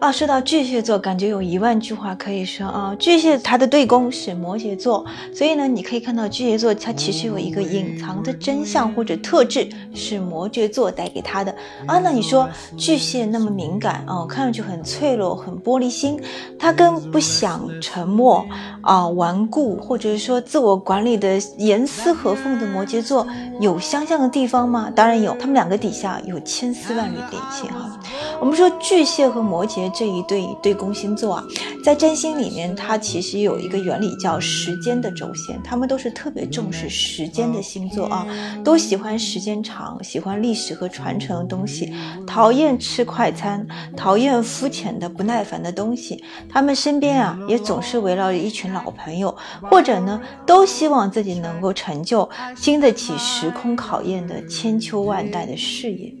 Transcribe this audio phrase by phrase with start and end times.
[0.00, 2.96] 啊，说到巨蟹座，感觉有一万句话可以说啊。
[2.98, 11.54] 巨蟹它的对宫是摩羯座，所以呢，你可以看到巨蟹座它其实有一个隐藏的真相或者特质是摩羯座带给他的
[11.86, 11.98] 啊。
[11.98, 16.18] 那你说巨蟹那么敏感啊，看上去很脆弱、很玻璃心，
[16.58, 18.42] 他跟不想沉默
[18.80, 23.26] 啊、顽固或者是说自我管理的严丝合缝的摩羯座
[23.60, 24.90] 有相像的地方吗？
[24.96, 28.00] 当然有，他们两个底下有千丝万缕联系哈。
[28.40, 31.44] 我们说巨蟹和摩羯这一对对宫星座啊，
[31.82, 38.26] 在占星里面，它其实有一个原理叫时间的轴线，他们都是特别重视时间的星座啊，
[38.62, 41.92] 都喜欢时间长，喜欢历史和传承的东西，
[42.26, 43.66] 讨厌吃快餐，
[43.96, 46.22] 讨厌肤浅的不耐烦的东西。
[46.48, 56.12] 他们身边啊，也总是围绕着一群老朋友，或者呢，都希望自己能够成就经得起时空考验的千秋万代的事业。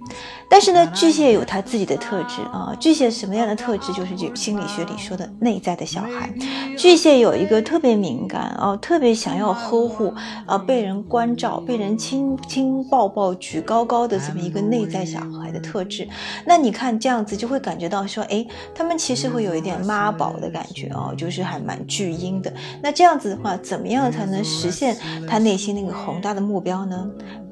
[0.48, 2.74] 但是呢，巨蟹有他自己的特质啊。
[2.80, 3.90] 巨蟹什么样的特质？
[3.92, 6.32] 就是这心理学里说的内在的小孩。
[6.76, 10.14] 巨蟹有一个特别敏感哦，特别想要呵护
[10.46, 16.08] 啊，被人关照、被人亲亲抱抱、举高高的这么一个内在小孩的特质。
[16.46, 22.52] 那你看这样子，就会感觉到说，哎，他们其实会有一点妈宝的感觉哦，就是还蛮巨婴的。
[22.82, 24.96] 那这样子的话，怎么样才能实现
[25.28, 27.10] 他内心那个宏大的目标呢？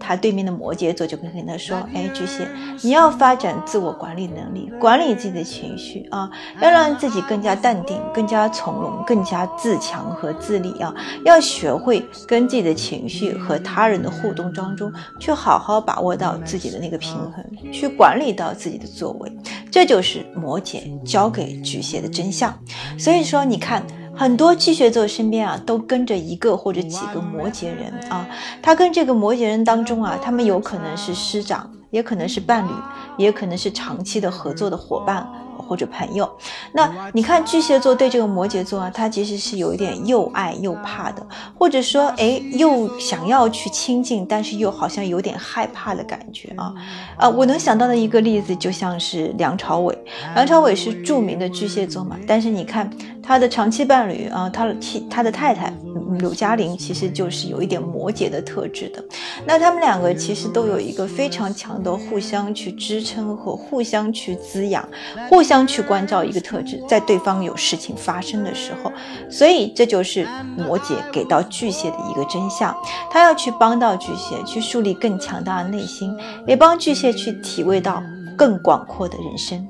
[0.08, 2.48] 他对面的摩羯座就会跟他说，哎，巨蟹。
[2.80, 6.30] 你要发展自我管理能力，管理自己的情绪啊，
[6.62, 10.94] 要让自己更加淡定、更加从容、更加自强和自立啊，
[11.26, 19.30] 要学会跟自己的情绪和他人的互动当中，去好好把握到自己的那个平衡，去管理到自己的作为，
[19.70, 22.58] 这就是摩羯教给巨蟹的真相。
[22.98, 23.84] 所以说，你看。
[24.18, 28.26] 很多巨蟹座身边啊，都跟着一个或者几个摩羯人啊。
[28.60, 32.70] 他跟这个摩羯人当中啊，他们有可能是师长，也可能是伴侣，
[33.16, 35.26] 也可能是长期的合作的伙伴。
[35.60, 36.26] 或者朋友，
[36.72, 41.26] 那你看巨蟹座对这个摩羯座啊，他其实是有一点又爱又怕的，
[41.58, 46.72] 或者说，哎，又想要去亲近，但是又好像有点害怕的感觉啊。
[47.18, 49.98] 啊，我能想到的一个例子就像是梁朝伟，
[50.34, 52.88] 梁朝伟是著名的巨蟹座嘛，但是你看
[53.28, 54.76] 他的长期伴侣啊，他的
[55.10, 55.70] 他的太太
[56.18, 59.04] 柳嘉玲其实就是有一点摩羯的特质的。
[59.44, 64.88] 那他们两个其实都有一个非常强的互相去支撑和互相去滋养，
[65.28, 65.58] 互相。
[65.68, 68.90] 去关照一个特质，在对方有事情发生的时候，
[69.28, 72.74] 所以这就是摩羯给到巨蟹的一个真相。
[73.10, 76.16] 他要去帮到巨蟹，去树立更强大的内心，
[76.46, 78.02] 也帮巨蟹去体味到
[78.34, 79.68] 更广阔的人生。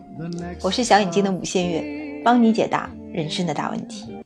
[0.62, 4.17] 我是小眼睛的母线月，帮你解答人生的大问题。